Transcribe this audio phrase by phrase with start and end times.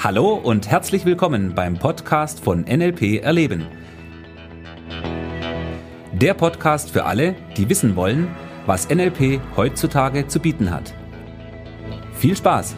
[0.00, 3.66] Hallo und herzlich willkommen beim Podcast von NLP Erleben.
[6.12, 8.28] Der Podcast für alle, die wissen wollen,
[8.64, 10.94] was NLP heutzutage zu bieten hat.
[12.14, 12.76] Viel Spaß!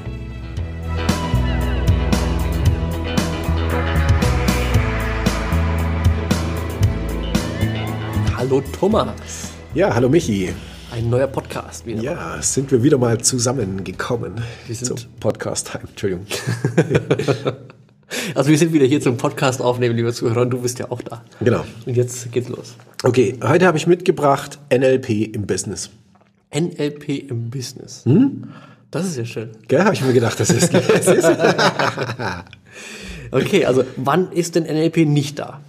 [8.35, 9.53] Hallo Thomas.
[9.75, 10.55] Ja, hallo Michi.
[10.93, 12.03] Ein neuer Podcast wieder.
[12.03, 14.35] Ja, sind wir wieder mal zusammengekommen.
[14.67, 15.85] Wir sind- zum Podcast-Time.
[15.89, 16.27] Entschuldigung.
[18.35, 21.01] Also wir sind wieder hier zum Podcast aufnehmen, lieber Zuhörer, und du bist ja auch
[21.01, 21.23] da.
[21.39, 21.65] Genau.
[21.87, 22.75] Und jetzt geht's los.
[23.05, 25.91] Okay, heute habe ich mitgebracht NLP im Business.
[26.53, 28.05] NLP im Business.
[28.07, 28.49] Hm?
[28.91, 29.51] Das ist ja schön.
[29.69, 31.29] Gell, habe ich mir gedacht, dass es das ist.
[33.31, 35.61] Okay, also wann ist denn NLP nicht da?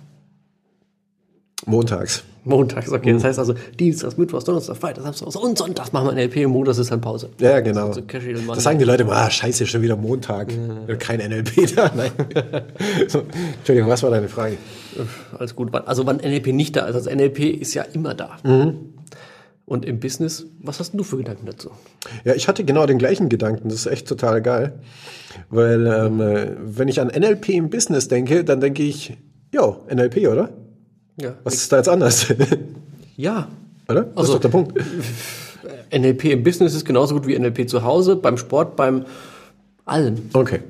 [1.65, 2.23] Montags.
[2.43, 3.09] Montags, okay.
[3.11, 3.17] Hm.
[3.17, 6.79] Das heißt also Dienstags, Mittwochs, Donnerstag, Freitag, Samstag und Sonntags machen wir NLP und Montags
[6.79, 7.29] ist dann Pause.
[7.39, 7.93] Ja, genau.
[7.93, 8.55] So Casual Monday.
[8.55, 10.51] Das sagen die Leute immer, ah, scheiße, schon wieder Montag.
[10.99, 11.91] Kein NLP da.
[11.95, 12.11] Nein.
[13.07, 13.23] so,
[13.57, 14.57] Entschuldigung, was war deine Frage?
[15.37, 15.73] Alles gut.
[15.75, 16.95] Also wann NLP nicht da ist.
[16.95, 18.37] Also NLP ist ja immer da.
[18.43, 18.93] Mhm.
[19.65, 21.69] Und im Business, was hast du für Gedanken dazu?
[22.25, 23.69] Ja, ich hatte genau den gleichen Gedanken.
[23.69, 24.79] Das ist echt total geil.
[25.49, 29.15] Weil, ähm, äh, wenn ich an NLP im Business denke, dann denke ich,
[29.53, 30.49] jo, NLP, oder?
[31.17, 31.33] Ja.
[31.43, 32.27] Was ist da jetzt anders?
[33.17, 33.49] Ja,
[33.87, 34.03] oder?
[34.03, 34.73] Das Also- ist doch der Punkt.
[35.93, 39.05] NLP im Business ist genauso gut wie NLP zu Hause, beim Sport, beim
[39.85, 40.15] allem.
[40.33, 40.61] Okay.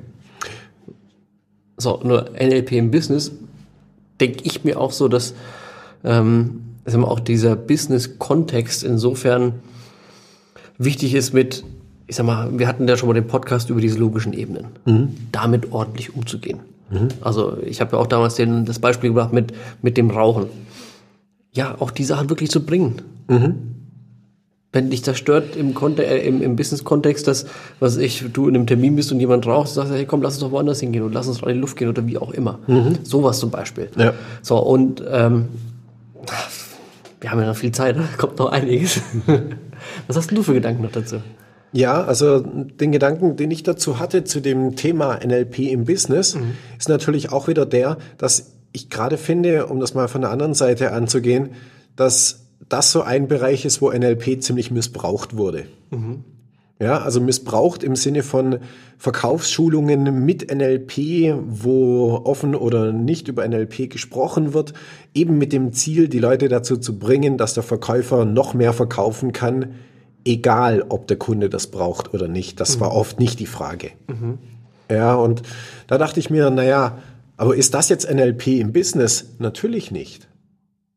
[1.77, 3.31] So, nur NLP im Business
[4.19, 5.33] denke ich mir auch so, dass
[6.03, 9.53] ähm, auch dieser Business-Kontext insofern
[10.77, 11.63] wichtig ist mit,
[12.07, 14.65] ich sag mal, wir hatten ja schon mal den Podcast über diese logischen Ebenen,
[15.31, 16.59] damit ordentlich umzugehen.
[17.21, 20.47] Also ich habe ja auch damals den, das Beispiel gebracht mit, mit dem Rauchen.
[21.53, 23.01] Ja, auch die Sachen wirklich zu bringen.
[24.73, 27.45] Wenn dich das stört im, Konte äh, im, im Business-Kontext, dass,
[27.79, 30.35] was ich, du in einem Termin bist und jemand raucht, sagst du, hey komm, lass
[30.35, 32.59] uns doch woanders hingehen und lass uns in die Luft gehen oder wie auch immer.
[33.03, 33.89] Sowas zum Beispiel.
[33.97, 34.13] Ja.
[34.41, 35.49] So, und ähm,
[37.19, 39.01] wir haben ja noch viel Zeit, da kommt noch einiges.
[40.07, 41.17] was hast denn du für Gedanken noch dazu?
[41.73, 46.37] Ja, also den Gedanken, den ich dazu hatte zu dem Thema NLP im Business,
[46.77, 50.53] ist natürlich auch wieder der, dass ich gerade finde, um das mal von der anderen
[50.53, 51.51] Seite anzugehen,
[51.95, 55.65] dass das so ein Bereich ist, wo NLP ziemlich missbraucht wurde.
[56.79, 58.57] Ja, also missbraucht im Sinne von
[58.97, 64.73] Verkaufsschulungen mit NLP, wo offen oder nicht über NLP gesprochen wird,
[65.13, 69.31] eben mit dem Ziel, die Leute dazu zu bringen, dass der Verkäufer noch mehr verkaufen
[69.31, 69.75] kann,
[70.25, 72.59] egal ob der Kunde das braucht oder nicht.
[72.59, 73.91] Das war oft nicht die Frage.
[74.89, 75.41] Ja, und
[75.87, 76.97] da dachte ich mir, naja,
[77.37, 79.25] aber ist das jetzt NLP im Business?
[79.39, 80.27] Natürlich nicht.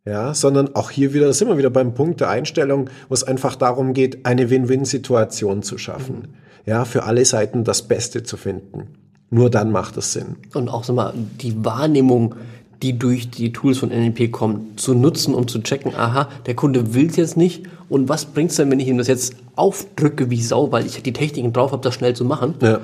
[0.07, 3.25] Ja, sondern auch hier wieder, da sind wir wieder beim Punkt der Einstellung, wo es
[3.25, 6.35] einfach darum geht, eine Win-Win-Situation zu schaffen.
[6.67, 8.89] Ja, für alle Seiten das Beste zu finden.
[9.31, 10.37] Nur dann macht es Sinn.
[10.53, 12.35] Und auch sag mal, die Wahrnehmung,
[12.83, 16.95] die durch die Tools von NLP kommt, zu nutzen, um zu checken, aha, der Kunde
[16.95, 20.43] will es jetzt nicht und was bringt's denn, wenn ich ihm das jetzt aufdrücke wie
[20.43, 22.81] Sau, weil ich die Techniken drauf habe, das schnell zu machen, Ja,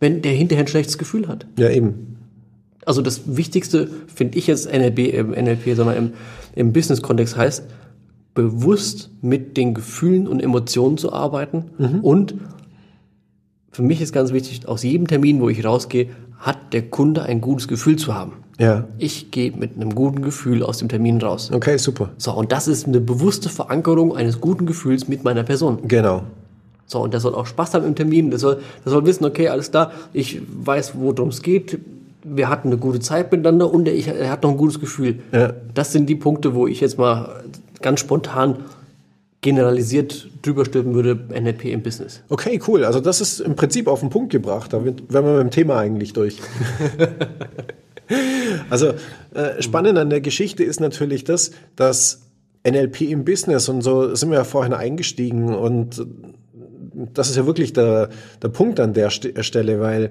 [0.00, 1.46] wenn der hinterher ein schlechtes Gefühl hat.
[1.58, 2.16] ja eben.
[2.84, 6.12] Also das Wichtigste finde ich jetzt NLP, im NLP, sondern im,
[6.56, 7.62] im Business-Kontext heißt,
[8.34, 11.66] bewusst mit den Gefühlen und Emotionen zu arbeiten
[12.02, 12.34] und
[13.70, 16.08] für mich ist ganz wichtig, aus jedem Termin, wo ich rausgehe,
[16.38, 18.32] hat der Kunde ein gutes Gefühl zu haben.
[18.58, 21.50] Ja, Ich gehe mit einem guten Gefühl aus dem Termin raus.
[21.52, 22.10] okay, super.
[22.18, 25.78] So, und das ist eine bewusste Verankerung eines guten Gefühls mit meiner Person.
[25.88, 26.22] Genau.
[26.86, 28.28] So, und der soll auch Spaß haben im Termin.
[28.30, 31.78] Der soll, der soll wissen, okay, alles da, ich weiß, worum es geht.
[32.24, 35.20] Wir hatten eine gute Zeit miteinander und er, ich, er hat noch ein gutes Gefühl.
[35.32, 35.54] Ja.
[35.74, 37.42] Das sind die Punkte, wo ich jetzt mal
[37.80, 38.56] ganz spontan
[39.40, 42.20] generalisiert drüber stülpen würde, NLP im Business.
[42.28, 42.84] Okay, cool.
[42.84, 44.72] Also das ist im Prinzip auf den Punkt gebracht.
[44.72, 46.36] Da wären wir mit dem Thema eigentlich durch.
[48.70, 48.94] also
[49.34, 52.22] äh, spannend an der Geschichte ist natürlich das, dass
[52.66, 56.04] NLP im Business und so sind wir ja vorhin eingestiegen und äh,
[57.14, 58.10] das ist ja wirklich der,
[58.42, 60.10] der Punkt an der St Stelle, weil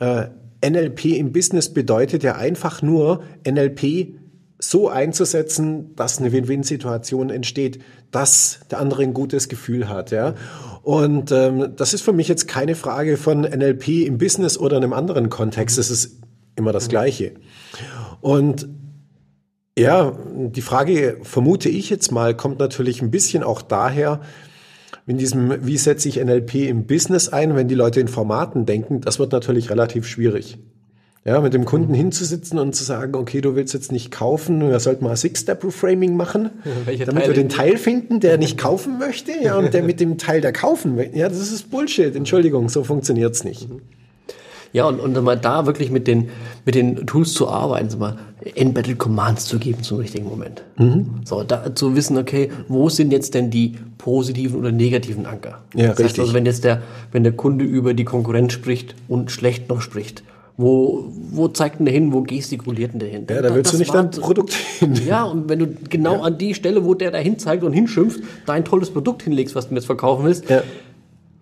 [0.00, 0.26] äh,
[0.68, 4.16] NLP im Business bedeutet ja einfach nur NLP
[4.58, 7.80] so einzusetzen, dass eine Win-Win-Situation entsteht,
[8.10, 10.34] dass der andere ein gutes Gefühl hat, ja.
[10.82, 14.84] Und ähm, das ist für mich jetzt keine Frage von NLP im Business oder in
[14.84, 15.78] einem anderen Kontext.
[15.78, 16.16] Es ist
[16.56, 17.32] immer das Gleiche.
[18.20, 18.68] Und
[19.78, 24.20] ja, die Frage, vermute ich jetzt mal, kommt natürlich ein bisschen auch daher,
[25.06, 29.00] in diesem, wie setze ich NLP im Business ein, wenn die Leute in Formaten denken,
[29.02, 30.58] das wird natürlich relativ schwierig.
[31.24, 34.78] Ja, mit dem Kunden hinzusitzen und zu sagen, okay, du willst jetzt nicht kaufen, wir
[34.78, 36.50] sollten mal Six-Step-Reframing machen,
[36.84, 37.48] welcher damit Teil wir den?
[37.48, 41.18] Teil finden, der nicht kaufen möchte, ja, und der mit dem Teil, der kaufen möchte.
[41.18, 42.14] Ja, das ist Bullshit.
[42.14, 43.68] Entschuldigung, so funktioniert's nicht.
[44.76, 46.28] Ja, und, und mal da wirklich mit den,
[46.66, 48.18] mit den Tools zu arbeiten, so mal
[48.56, 50.64] Embedded Commands zu geben zum richtigen Moment.
[50.76, 51.06] Mhm.
[51.24, 55.62] So, da zu wissen, okay, wo sind jetzt denn die positiven oder negativen Anker?
[55.74, 56.04] Ja, das richtig.
[56.04, 59.80] Heißt also, wenn jetzt der, wenn der Kunde über die Konkurrenz spricht und schlecht noch
[59.80, 60.22] spricht,
[60.58, 63.26] wo, wo zeigt denn der hin, wo gestikuliert denn der hin?
[63.30, 64.94] Ja, da willst du nicht dein Produkt hin.
[65.08, 68.20] ja, und wenn du genau an die Stelle, wo der da hin zeigt und hinschimpft,
[68.44, 70.62] dein tolles Produkt hinlegst, was du mir jetzt verkaufen willst, Ja.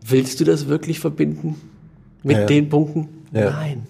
[0.07, 1.57] willst du das wirklich verbinden
[2.23, 2.47] mit Ja.
[2.47, 3.09] den Punkten?
[3.35, 3.51] Ja.
[3.51, 3.83] Nein.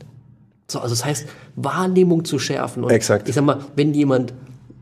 [0.69, 1.26] So, also das heißt,
[1.56, 2.82] Wahrnehmung zu schärfen.
[2.85, 3.29] Und Exakt.
[3.29, 4.32] Ich sag mal, wenn jemand,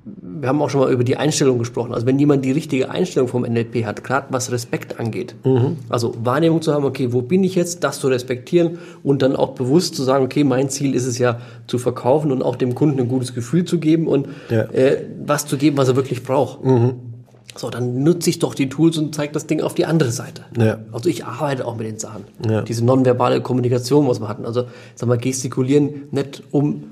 [0.04, 3.28] wir haben auch schon mal über die Einstellung gesprochen, also wenn jemand die richtige Einstellung
[3.28, 5.76] vom NLP hat, gerade was Respekt angeht, Mhm.
[5.88, 9.50] also Wahrnehmung zu haben, okay, wo bin ich jetzt, das zu respektieren und dann auch
[9.50, 12.98] bewusst zu sagen, okay, mein Ziel ist es ja zu verkaufen und auch dem Kunden
[13.00, 14.64] ein gutes Gefühl zu geben und Ja.
[14.64, 14.70] Mhm.
[14.74, 16.60] äh, was zu geben, was er wirklich braucht.
[17.56, 20.42] So, dann nutze ich doch die Tools und zeige das Ding auf die andere Seite.
[20.58, 20.78] Ja.
[20.92, 22.24] Also ich arbeite auch mit den Sachen.
[22.48, 22.62] Ja.
[22.62, 24.46] Diese nonverbale Kommunikation, was wir hatten.
[24.46, 24.64] Also,
[24.94, 26.84] sag mal, gestikulieren nicht um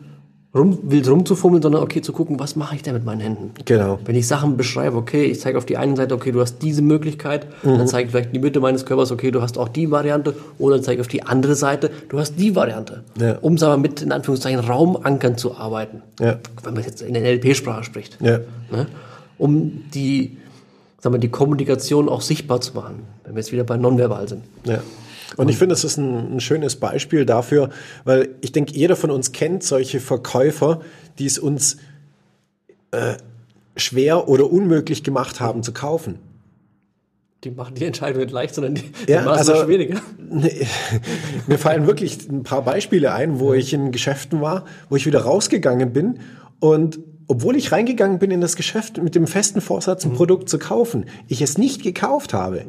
[0.55, 3.53] rum, wild rumzufummeln, sondern okay, zu gucken, was mache ich denn mit meinen Händen?
[3.65, 4.01] Genau.
[4.05, 6.83] Wenn ich Sachen beschreibe, okay, ich zeige auf die eine Seite, okay, du hast diese
[6.83, 7.79] Möglichkeit, Mhm.
[7.79, 10.35] dann zeige ich vielleicht in die Mitte meines Körpers, okay, du hast auch die Variante,
[10.59, 13.05] oder dann zeige ich auf die andere Seite, du hast die Variante.
[13.19, 13.39] Ja.
[13.41, 16.03] Um, sagen wir, mit, in Anführungszeichen, Raumankern zu arbeiten.
[16.21, 16.39] Ja.
[16.65, 18.41] Wenn man jetzt in der NLP-Sprache spricht Ja.
[18.73, 18.87] ne?
[19.39, 20.37] um die,
[21.01, 24.45] sagen wir, die Kommunikation auch sichtbar zu machen, wenn wir jetzt wieder bei nonverbal sind.
[24.65, 24.83] Ja.
[25.37, 27.71] Und ich finde, das ist ein, ein schönes Beispiel dafür,
[28.05, 30.81] weil ich denke, jeder von uns kennt solche Verkäufer,
[31.19, 31.77] die es uns
[32.91, 33.15] äh,
[33.77, 36.19] schwer oder unmöglich gemacht haben zu kaufen.
[37.45, 40.01] Die machen die Entscheidung nicht leicht, sondern die, Ja, die machen es also- schwieriger.
[40.19, 40.67] Nee,
[41.47, 45.21] Mir fallen wirklich ein paar Beispiele ein, wo ich in Geschäften war, wo ich wieder
[45.23, 46.19] rausgegangen bin
[46.59, 46.99] und
[47.31, 51.05] obwohl ich reingegangen bin in das Geschäft mit dem festen Vorsatz, ein Produkt zu kaufen,
[51.29, 52.65] ich es nicht gekauft habe.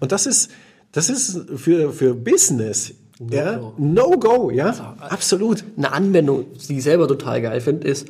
[0.00, 0.50] Und das ist,
[0.92, 3.74] das ist für, für Business, ja, No-go.
[3.76, 5.62] No-Go, ja, absolut.
[5.76, 8.08] Eine Anwendung, die ich selber total geil finde, ist,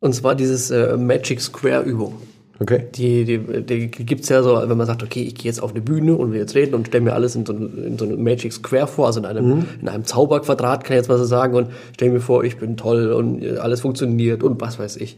[0.00, 2.20] und zwar dieses äh, Magic Square Übung.
[2.62, 2.84] Okay.
[2.94, 5.80] Die, die, die gibt's ja so, wenn man sagt, okay, ich gehe jetzt auf eine
[5.80, 8.22] Bühne und will jetzt reden und stelle mir alles in so, ein- in so einem
[8.22, 11.54] Magic Square vor, also in einem, in einem Zauberquadrat, kann ich jetzt mal so sagen,
[11.54, 15.16] und stelle mir vor, ich bin toll und alles funktioniert und was weiß ich.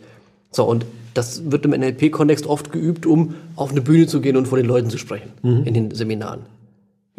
[0.53, 4.47] So, und das wird im NLP-Kontext oft geübt, um auf eine Bühne zu gehen und
[4.47, 6.41] vor den Leuten zu sprechen, in den Seminaren.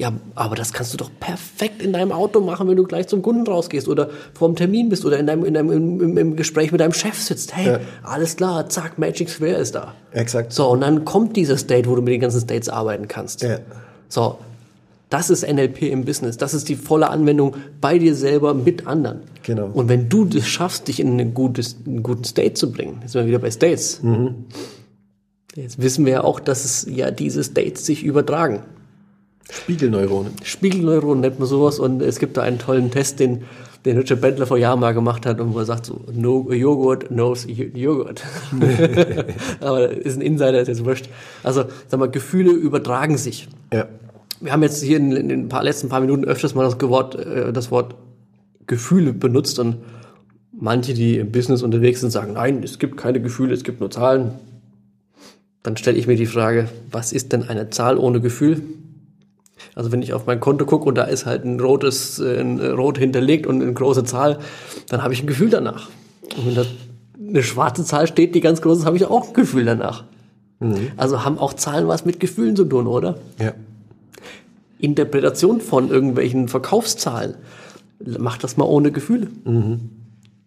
[0.03, 3.21] Ja, aber das kannst du doch perfekt in deinem Auto machen, wenn du gleich zum
[3.21, 6.81] Kunden rausgehst oder vorm Termin bist oder in deinem, in deinem im, im, Gespräch mit
[6.81, 7.55] deinem Chef sitzt.
[7.55, 7.79] Hey, Ja.
[8.03, 9.93] alles klar, zack, Magic Square ist da.
[10.11, 10.51] Exakt.
[10.51, 13.43] So, und dann kommt dieser State, wo du mit den ganzen States arbeiten kannst.
[13.43, 13.59] Ja.
[14.09, 14.39] So,
[15.09, 16.35] das ist NLP im Business.
[16.35, 19.21] Das ist die volle Anwendung bei dir selber mit anderen.
[19.43, 19.67] Genau.
[19.73, 23.13] Und wenn du das schaffst, dich in ein gutes, einen guten State zu bringen, jetzt
[23.13, 24.03] sind wir wieder bei States.
[24.03, 24.47] Mhm.
[25.55, 28.63] Jetzt wissen wir ja auch, dass es ja diese States sich übertragen.
[29.61, 30.33] Spiegelneuronen.
[30.43, 33.43] Spiegelneuronen nennt man sowas und es gibt da einen tollen Test, den,
[33.85, 37.07] den Richard Bentler vor Jahren mal gemacht hat und wo er sagt so, no, Joghurt
[37.07, 38.23] knows Joghurt.
[39.59, 41.07] Aber ist ein Insider, ist jetzt wurscht.
[41.43, 43.47] Also, sag mal, Gefühle übertragen sich.
[43.71, 43.87] Ja.
[44.41, 47.15] Wir haben jetzt hier in, in den paar, letzten paar Minuten öfters mal das Wort,
[47.15, 47.95] äh, das Wort
[48.65, 49.77] Gefühle benutzt und
[50.51, 53.91] manche, die im Business unterwegs sind, sagen, nein, es gibt keine Gefühle, es gibt nur
[53.91, 54.31] Zahlen.
[55.61, 58.61] Dann stelle ich mir die Frage, was ist denn eine Zahl ohne Gefühl?
[59.75, 62.59] Also wenn ich auf mein Konto gucke und da ist halt ein rotes, äh, ein
[62.59, 64.39] rot hinterlegt und eine große Zahl,
[64.89, 65.89] dann habe ich ein Gefühl danach.
[66.37, 66.65] Und wenn da
[67.19, 70.03] eine schwarze Zahl steht, die ganz groß ist, habe ich auch ein Gefühl danach.
[70.95, 73.17] Also haben auch Zahlen was mit Gefühlen zu tun, oder?
[73.37, 73.53] Ja.
[74.79, 77.35] Interpretation von irgendwelchen Verkaufszahlen.
[77.99, 79.27] Mach das mal ohne Gefühle.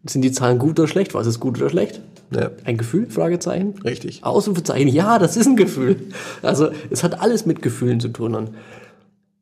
[0.07, 1.15] Sind die Zahlen gut oder schlecht?
[1.15, 2.01] Was ist gut oder schlecht?
[2.35, 2.51] Ja.
[2.65, 3.09] Ein Gefühl?
[3.11, 3.75] Fragezeichen.
[3.85, 4.25] Richtig.
[4.25, 4.89] Ausrufezeichen.
[4.89, 5.97] Ja, das ist ein Gefühl.
[6.43, 8.35] Also es hat alles mit Gefühlen zu tun.
[8.35, 8.51] Und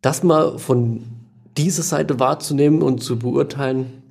[0.04, 1.02] das mal von
[1.56, 4.02] dieser Seite wahrzunehmen und zu beurteilen,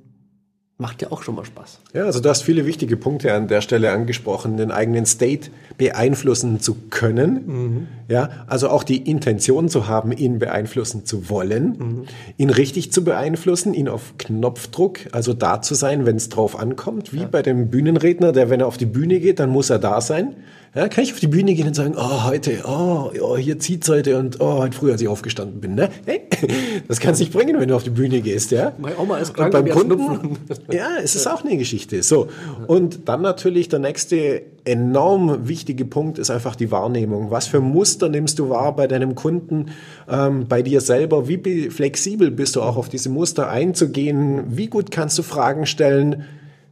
[0.76, 1.78] macht ja auch schon mal Spaß.
[1.94, 6.58] Ja, also du hast viele wichtige Punkte an der Stelle angesprochen, den eigenen State beeinflussen
[6.58, 7.86] zu können.
[8.08, 12.06] Ja, also auch die Intention zu haben, ihn beeinflussen zu wollen,
[12.38, 17.12] ihn richtig zu beeinflussen, ihn auf Knopfdruck, also da zu sein, wenn es drauf ankommt,
[17.12, 20.00] wie bei dem Bühnenredner, der, wenn er auf die Bühne geht, dann muss er da
[20.00, 20.34] sein.
[20.74, 23.88] Ja, kann ich auf die Bühne gehen und sagen, oh, heute, oh, oh hier zieht's
[23.88, 25.88] heute und oh, heute früh, als ich aufgestanden bin, ne?
[26.04, 26.22] Hey,
[26.88, 28.72] das kannst nicht bringen, wenn du auf die Bühne gehst, ja?
[28.78, 30.38] Meine Oma ist krank beim und Kunden,
[30.72, 32.02] ja, es ist auch eine Geschichte.
[32.02, 32.26] So.
[32.66, 37.30] Und dann natürlich der nächste enorm wichtige Punkt ist einfach die Wahrnehmung.
[37.30, 39.66] Was für Muster nimmst du wahr bei deinem Kunden,
[40.08, 41.28] ähm, bei dir selber?
[41.28, 44.44] Wie be- flexibel bist du auch auf diese Muster einzugehen?
[44.56, 46.24] Wie gut kannst du Fragen stellen?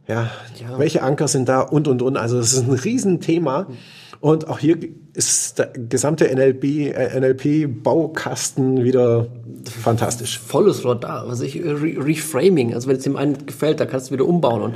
[0.07, 0.29] Ja,
[0.77, 2.17] welche Anker sind da und, und, und.
[2.17, 3.67] Also das ist ein Riesenthema.
[4.19, 4.77] Und auch hier
[5.13, 9.27] ist der gesamte NLP, äh, NLP-Baukasten wieder
[9.65, 10.39] fantastisch.
[10.39, 11.23] Volles da.
[11.23, 14.61] Also ich, Re Reframing, also wenn es dem einen gefällt, dann kannst du wieder umbauen
[14.61, 14.75] und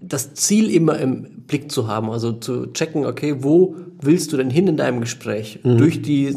[0.00, 4.50] das Ziel immer im Blick zu haben, also zu checken, okay, wo willst du denn
[4.50, 5.60] hin in deinem Gespräch?
[5.62, 5.78] Mhm.
[5.78, 6.34] Durch die,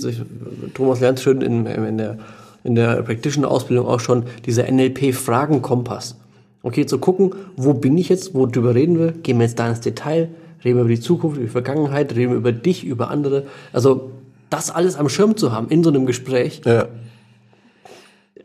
[0.74, 2.18] Thomas lernt schön in, in der,
[2.64, 6.16] in der Practitioner-Ausbildung auch schon, dieser NLP-Fragenkompass.
[6.64, 9.70] Okay, zu gucken, wo bin ich jetzt, wo drüber reden wir, gehen wir jetzt da
[9.70, 10.30] ins Detail,
[10.64, 13.46] reden wir über die Zukunft, über die Vergangenheit, reden wir über dich, über andere.
[13.72, 14.12] Also
[14.50, 16.62] das alles am Schirm zu haben in so einem Gespräch.
[16.66, 16.88] Ja.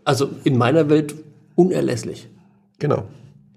[0.04, 1.14] Also in meiner Welt
[1.54, 2.28] unerlässlich.
[2.78, 3.04] Genau.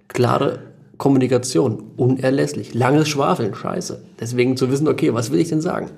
[0.07, 0.59] Klare
[0.97, 2.73] Kommunikation, unerlässlich.
[2.73, 4.01] Langes Schwafeln, scheiße.
[4.19, 5.89] Deswegen zu wissen, okay, was will ich denn sagen?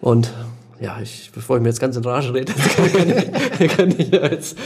[0.00, 0.32] Und
[0.80, 2.52] ja, ich, bevor ich mir jetzt ganz in Rage rede,
[3.76, 4.56] kann ich, ich jetzt,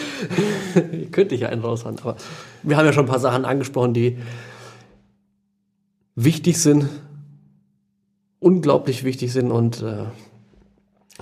[1.12, 1.99] könnte ich ja einen raushauen.
[2.00, 2.16] Aber
[2.62, 4.19] wir haben ja schon ein paar Sachen angesprochen, die
[6.14, 6.88] wichtig sind,
[8.38, 10.04] unglaublich wichtig sind und äh,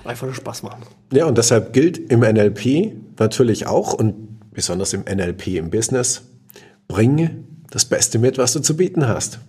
[0.03, 0.83] einfach nur Spaß machen.
[1.11, 6.23] Ja, und deshalb gilt im NLP natürlich auch und besonders im NLP im Business,
[6.87, 9.39] bringe das Beste mit, was du zu bieten hast.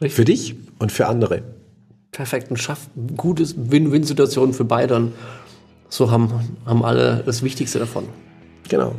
[0.00, 0.14] Richtig.
[0.14, 1.42] Für dich und für andere.
[2.12, 4.96] Perfekt und schaff gutes Win-Win-Situationen für beide.
[4.96, 5.14] Und
[5.88, 8.06] so haben, haben alle das Wichtigste davon.
[8.68, 8.94] Genau.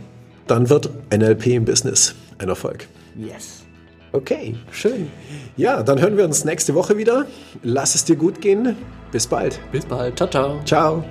[0.48, 2.88] Dann wird NLP im Business ein Erfolg.
[3.16, 3.66] Yes.
[4.14, 5.12] Okay, schön.
[5.58, 7.28] Ja, dann hören wir uns nächste Woche wieder.
[7.62, 8.76] Lass es dir gut gehen.
[9.12, 9.60] Bis bald.
[9.72, 10.18] Bis bald.
[10.18, 10.62] Ciao, ciao.
[10.66, 11.04] Ciao.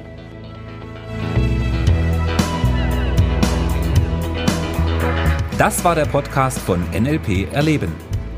[5.56, 7.92] Das war der Podcast von NLP Erleben.